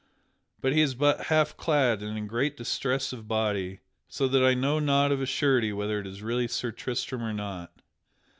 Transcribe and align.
Yet 0.63 0.73
he 0.73 0.81
is 0.81 0.95
but 0.95 1.25
half 1.27 1.55
clad 1.57 2.01
and 2.01 2.17
in 2.17 2.25
great 2.25 2.57
distress 2.57 3.13
of 3.13 3.27
body 3.27 3.81
so 4.07 4.27
that 4.29 4.43
I 4.43 4.55
know 4.55 4.79
not 4.79 5.11
of 5.11 5.21
a 5.21 5.27
surety 5.27 5.71
whether 5.71 5.99
it 5.99 6.07
is 6.07 6.23
really 6.23 6.47
Sir 6.47 6.71
Tristram 6.71 7.21
or 7.21 7.33
not. 7.33 7.71